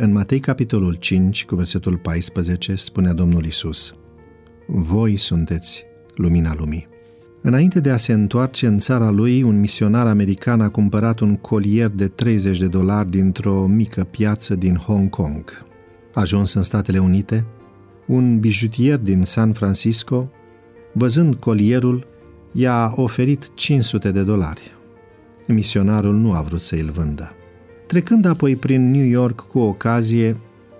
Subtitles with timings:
[0.00, 3.94] În Matei, capitolul 5, cu versetul 14, spune Domnul Isus:
[4.66, 5.84] Voi sunteți
[6.14, 6.88] lumina lumii.
[7.42, 11.88] Înainte de a se întoarce în țara lui, un misionar american a cumpărat un colier
[11.88, 15.66] de 30 de dolari dintr-o mică piață din Hong Kong.
[16.14, 17.44] Ajuns în Statele Unite,
[18.06, 20.30] un bijutier din San Francisco,
[20.92, 22.06] văzând colierul,
[22.52, 24.76] i-a oferit 500 de dolari.
[25.46, 27.32] Misionarul nu a vrut să îl vândă.
[27.88, 30.36] Trecând apoi prin New York cu ocazie,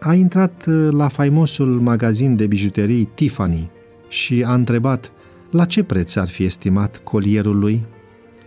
[0.00, 3.70] a intrat la faimosul magazin de bijuterii Tiffany
[4.08, 5.12] și a întrebat
[5.50, 7.84] la ce preț ar fi estimat colierul lui?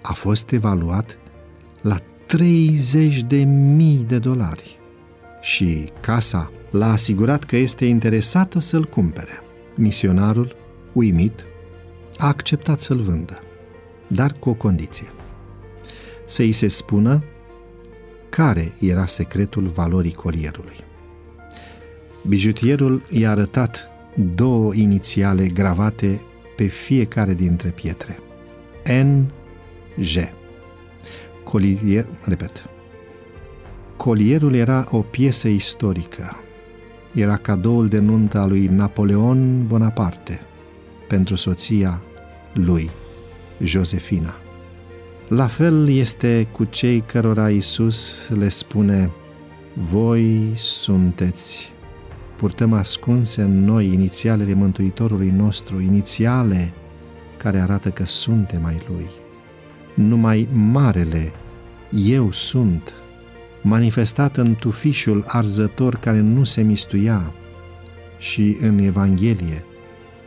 [0.01, 1.17] A fost evaluat
[1.81, 4.79] la 30 de mii de dolari
[5.41, 9.41] și casa l-a asigurat că este interesată să-l cumpere.
[9.75, 10.55] Misionarul,
[10.93, 11.45] uimit,
[12.17, 13.39] a acceptat să-l vândă,
[14.07, 15.07] dar cu o condiție.
[16.25, 17.23] Să îi se spună
[18.35, 20.75] care era secretul valorii colierului.
[22.27, 23.89] Bijutierul i-a arătat
[24.35, 26.21] două inițiale gravate
[26.55, 28.19] pe fiecare dintre pietre.
[29.03, 30.33] N-G.
[31.43, 32.69] Colier, repet.
[33.95, 36.35] Colierul era o piesă istorică.
[37.13, 40.41] Era cadoul de nuntă a lui Napoleon Bonaparte
[41.07, 42.01] pentru soția
[42.53, 42.89] lui,
[43.63, 44.44] Josefina.
[45.27, 49.11] La fel este cu cei cărora Isus le spune,
[49.73, 51.73] voi sunteți
[52.35, 56.73] purtăm ascunse în noi inițialele Mântuitorului nostru, inițiale
[57.37, 59.09] care arată că suntem mai Lui.
[59.93, 61.31] Numai Marele,
[62.05, 62.93] Eu sunt,
[63.61, 67.33] manifestat în tufișul arzător care nu se mistuia
[68.17, 69.65] și în Evanghelie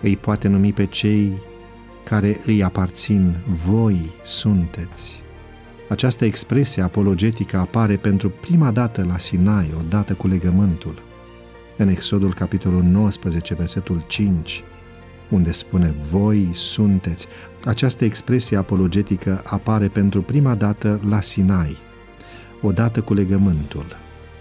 [0.03, 1.33] îi poate numi pe cei
[2.09, 5.23] care îi aparțin, voi sunteți.
[5.89, 11.03] Această expresie apologetică apare pentru prima dată la Sinai, odată cu legământul
[11.77, 14.65] în Exodul capitolul 19, versetul 5,
[15.28, 17.27] unde spune Voi sunteți.
[17.65, 21.77] Această expresie apologetică apare pentru prima dată la Sinai,
[22.60, 23.97] odată cu legământul.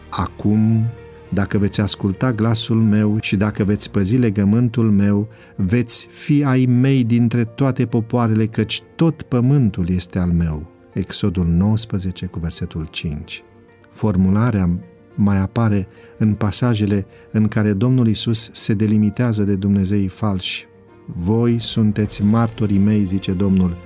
[0.10, 0.86] Acum,
[1.30, 7.04] dacă veți asculta glasul meu și dacă veți păzi legământul meu, veți fi ai mei
[7.04, 10.72] dintre toate popoarele, căci tot pământul este al meu.
[10.94, 13.44] Exodul 19 cu versetul 5.
[13.90, 14.80] Formularea
[15.16, 15.88] mai apare
[16.18, 20.66] în pasajele în care Domnul Isus se delimitează de Dumnezeii falși.
[21.06, 23.78] Voi sunteți martorii mei, zice Domnul,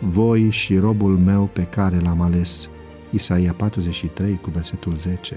[0.00, 2.68] voi și robul meu pe care l-am ales.
[3.10, 5.36] Isaia 43 cu versetul 10.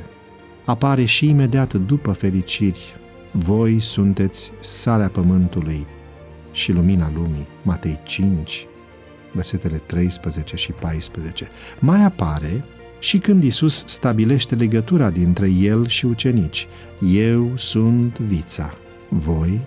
[0.65, 2.95] Apare și imediat după fericiri,
[3.31, 5.85] voi sunteți sarea pământului
[6.51, 7.47] și lumina lumii.
[7.61, 8.67] Matei 5,
[9.31, 11.47] versetele 13 și 14.
[11.79, 12.63] Mai apare
[12.99, 16.67] și când Isus stabilește legătura dintre el și ucenici.
[17.13, 18.73] Eu sunt vița,
[19.09, 19.61] voi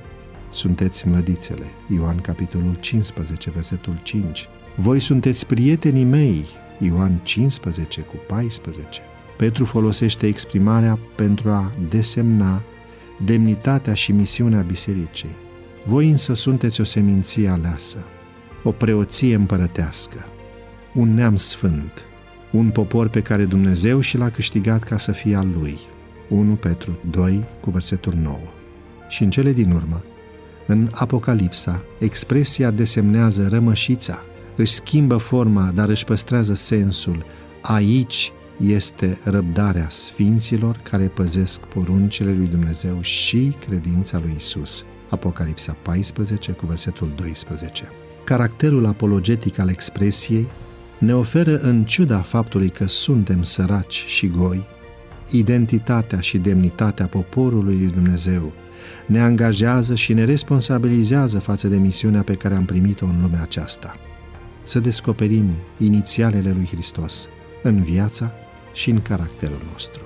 [0.51, 1.67] sunteți mlădițele.
[1.95, 4.49] Ioan capitolul 15, versetul 5.
[4.77, 6.47] Voi sunteți prietenii mei.
[6.79, 9.01] Ioan 15 cu 14.
[9.39, 12.63] Petru folosește exprimarea pentru a desemna
[13.25, 15.37] demnitatea și misiunea bisericii.
[15.85, 17.99] Voi însă sunteți o seminție aleasă,
[18.63, 20.27] o preoție împărătească,
[20.95, 22.05] un neam sfânt,
[22.51, 25.79] un popor pe care Dumnezeu și l-a câștigat ca să fie al lui.
[26.29, 28.39] 1 Petru 2 cu versetul 9.
[29.09, 30.03] Și în cele din urmă,
[30.67, 34.23] în Apocalipsa, expresia desemnează rămășița,
[34.57, 37.25] își schimbă forma, dar își păstrează sensul.
[37.63, 38.33] Aici
[38.65, 44.85] este răbdarea sfinților care păzesc poruncile lui Dumnezeu și credința lui Isus.
[45.09, 47.93] Apocalipsa 14 cu versetul 12.
[48.25, 50.47] Caracterul apologetic al expresiei
[50.99, 54.67] ne oferă, în ciuda faptului că suntem săraci și goi,
[55.31, 58.53] identitatea și demnitatea poporului lui Dumnezeu,
[59.07, 63.97] ne angajează și ne responsabilizează față de misiunea pe care am primit-o în lumea aceasta.
[64.63, 67.29] Să descoperim inițialele lui Hristos
[67.63, 68.33] în viața
[68.73, 70.03] și în caracterul nostru.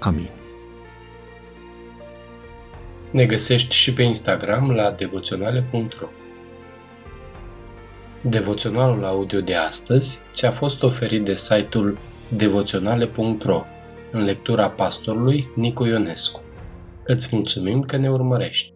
[0.00, 0.30] Amin.
[3.10, 6.08] Ne găsești și pe Instagram la devoționale.ro
[8.20, 11.98] Devoționalul audio de astăzi ți-a fost oferit de site-ul
[12.28, 13.64] devoționale.ro
[14.10, 16.42] în lectura pastorului Nicu Ionescu.
[17.04, 18.73] Îți mulțumim că ne urmărești!